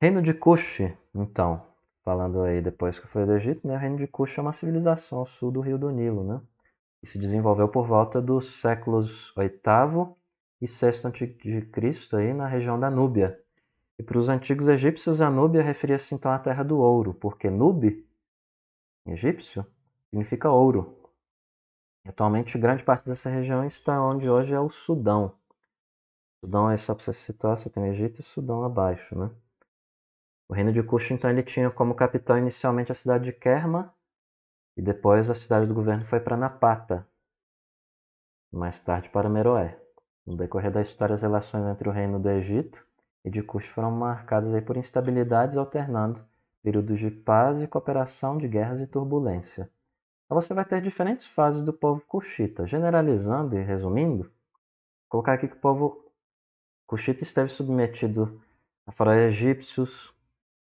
[0.00, 0.78] Reino de Kush,
[1.12, 1.60] então,
[2.04, 3.74] falando aí depois que foi do Egito, né?
[3.74, 6.40] O Reino de Kush é uma civilização ao sul do Rio do Nilo, né?
[7.02, 10.14] E se desenvolveu por volta dos séculos VIII
[10.60, 12.16] e VI a.C.
[12.16, 13.42] aí na região da Núbia.
[13.98, 17.84] E para os antigos egípcios, a Núbia referia-se então à terra do ouro, porque Nub,
[19.04, 19.66] em egípcio,
[20.10, 20.96] significa ouro.
[22.06, 25.34] Atualmente, grande parte dessa região está onde hoje é o Sudão.
[26.38, 29.28] Sudão, aí só para você situar, você tem o Egito e o Sudão abaixo, né?
[30.48, 33.94] O reino de Kush, então, ele tinha como capital inicialmente a cidade de Kerma,
[34.76, 37.06] e depois a cidade do governo foi para Napata,
[38.50, 39.78] mais tarde para Meroé.
[40.26, 42.86] No decorrer da história, as relações entre o reino do Egito
[43.24, 46.24] e de Kush foram marcadas aí por instabilidades alternando
[46.62, 49.70] períodos de paz e cooperação, de guerras e turbulência.
[50.24, 52.66] Então você vai ter diferentes fases do povo cuxita.
[52.66, 54.32] Generalizando e resumindo, vou
[55.08, 56.04] colocar aqui que o povo
[56.86, 58.40] cuxita esteve submetido
[58.86, 60.12] a faraós egípcios,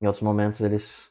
[0.00, 1.10] em outros momentos eles,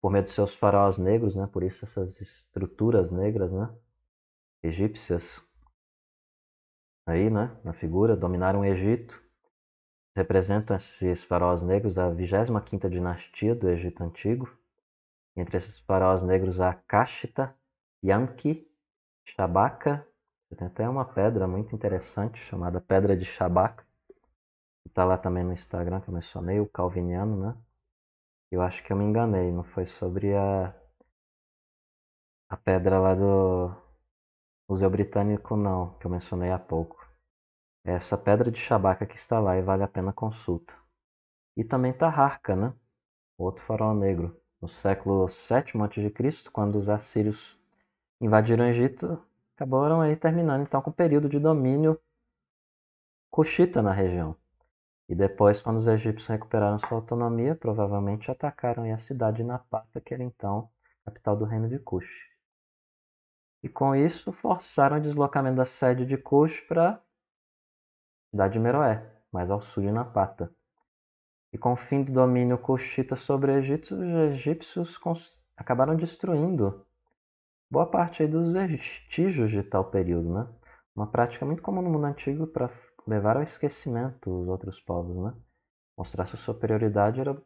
[0.00, 3.68] por meio de seus faraós negros, né, por isso essas estruturas negras, né,
[4.62, 5.22] egípcias,
[7.06, 9.20] aí, né, na figura, dominaram o Egito.
[10.14, 14.50] Representam esses faraós negros a 25ª dinastia do Egito Antigo.
[15.36, 17.54] Entre esses faraós negros há Kashita,
[18.04, 18.68] Yanki,
[19.24, 20.06] Shabaka.
[20.56, 23.84] Tem até uma pedra muito interessante chamada Pedra de Shabaka.
[24.84, 27.56] Está lá também no Instagram que eu mencionei, o Calviniano, né?
[28.50, 30.74] Eu acho que eu me enganei, não foi sobre a,
[32.48, 33.74] a pedra lá do
[34.68, 37.06] Museu Britânico, não, que eu mencionei há pouco.
[37.84, 40.74] É essa pedra de Shabaka que está lá e vale a pena consulta.
[41.56, 42.74] E também Taharka, né?
[43.38, 44.36] Outro farol negro.
[44.60, 47.58] No século VII a.C., quando os assírios
[48.20, 49.22] invadiram o Egito,
[49.56, 52.00] acabaram aí terminando então com o período de domínio
[53.30, 54.36] cuxita na região.
[55.10, 60.14] E depois, quando os egípcios recuperaram sua autonomia, provavelmente atacaram a cidade de Napata, que
[60.14, 60.70] era então
[61.04, 62.08] capital do reino de Cush.
[63.60, 67.00] E com isso, forçaram o deslocamento da sede de Cush para a
[68.30, 70.54] cidade de Meroé, mais ao sul de Napata.
[71.52, 74.96] E com o fim do domínio cuxita sobre o Egito, os egípcios
[75.56, 76.86] acabaram destruindo
[77.68, 80.32] boa parte dos vestígios de tal período.
[80.32, 80.46] Né?
[80.94, 82.70] Uma prática muito comum no mundo antigo para
[83.06, 85.34] levar ao esquecimento os outros povos, né?
[85.96, 87.36] Mostrar sua superioridade era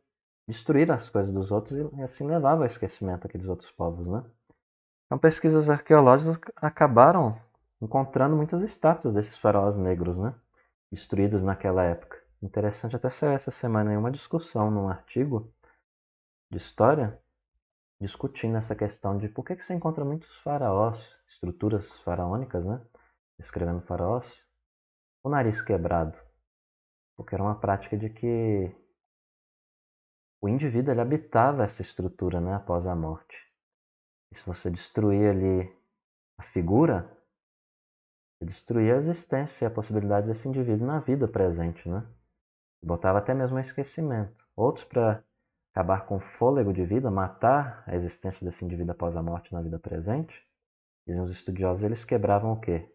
[0.49, 4.25] destruir as coisas dos outros e assim levava ao esquecimento aqueles outros povos, né?
[5.07, 7.39] Então pesquisas arqueológicas acabaram
[7.81, 10.35] encontrando muitas estátuas desses faraós negros, né?
[10.91, 12.23] Destruídas naquela época.
[12.43, 15.53] Interessante até ser essa semana em uma discussão num artigo
[16.51, 17.19] de história
[18.01, 22.81] discutindo essa questão de por que, que você encontra muitos faraós, estruturas faraônicas, né?
[23.39, 24.27] Escrevendo faraós,
[25.25, 26.17] o nariz quebrado,
[27.17, 28.71] porque era uma prática de que
[30.43, 33.35] o indivíduo ele habitava essa estrutura né, após a morte.
[34.31, 35.75] E se você destruir ali
[36.37, 37.11] a figura,
[38.37, 41.89] você destruía a existência e a possibilidade desse indivíduo na vida presente.
[41.89, 42.07] Né?
[42.85, 44.45] Botava até mesmo esquecimento.
[44.55, 45.25] Outros, para
[45.73, 49.63] acabar com o fôlego de vida, matar a existência desse indivíduo após a morte na
[49.63, 50.35] vida presente,
[51.07, 52.94] dizem os estudiosos, eles quebravam o quê?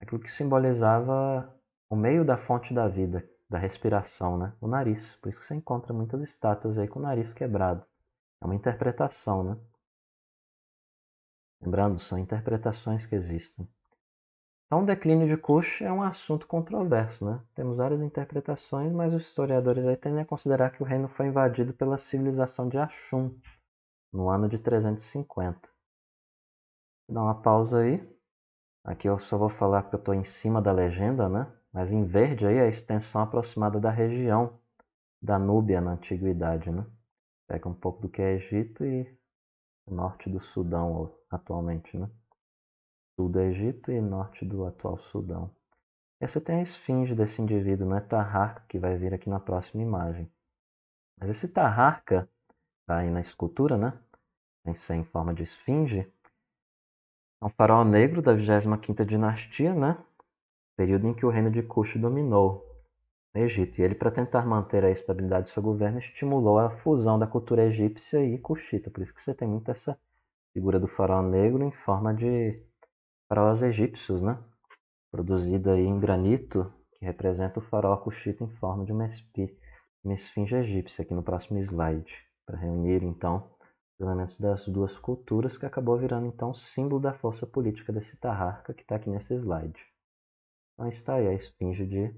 [0.00, 1.54] Aquilo que simbolizava
[1.88, 4.52] o meio da fonte da vida, da respiração, né?
[4.60, 5.16] o nariz.
[5.16, 7.84] Por isso que você encontra muitas estátuas aí com o nariz quebrado.
[8.40, 9.56] É uma interpretação, né?
[11.60, 13.68] Lembrando, são interpretações que existem.
[14.66, 17.44] Então, o declínio de Kush é um assunto controverso, né?
[17.54, 21.74] Temos várias interpretações, mas os historiadores aí tendem a considerar que o reino foi invadido
[21.74, 23.36] pela civilização de Ashum,
[24.12, 25.68] no ano de 350.
[27.08, 28.19] Vou dar uma pausa aí.
[28.90, 31.46] Aqui eu só vou falar que eu estou em cima da legenda, né?
[31.72, 34.58] Mas em verde aí é a extensão aproximada da região
[35.22, 36.84] da Núbia na antiguidade, né?
[37.46, 39.16] Pega um pouco do que é Egito e
[39.86, 42.10] o norte do Sudão atualmente, né?
[43.14, 45.54] Sul do Egito e norte do atual Sudão.
[46.18, 48.00] Essa tem a esfinge desse indivíduo, né?
[48.00, 50.28] Taharka, que vai vir aqui na próxima imagem.
[51.16, 52.28] Mas esse Taharka,
[52.88, 53.96] tá aí na escultura, né?
[54.64, 56.12] Tem ser em forma de esfinge,
[57.40, 59.96] é um faraó negro da 25ª dinastia, né?
[60.76, 62.64] período em que o reino de Cush dominou
[63.34, 63.78] o Egito.
[63.78, 67.66] E ele, para tentar manter a estabilidade do seu governo, estimulou a fusão da cultura
[67.66, 68.90] egípcia e cuxita.
[68.90, 69.98] Por isso que você tem muito essa
[70.54, 72.62] figura do faraó negro em forma de
[73.28, 74.38] faraós egípcios, né?
[75.10, 79.10] produzida aí em granito, que representa o faraó cuxita em forma de uma,
[80.04, 82.12] uma esfinge egípcia, aqui no próximo slide,
[82.46, 83.50] para reunir então
[84.00, 88.82] elementos das duas culturas, que acabou virando então símbolo da força política desse Taharka que
[88.82, 89.80] está aqui nesse slide.
[90.74, 92.14] Então está aí a esfinge de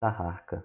[0.00, 0.64] Taharka.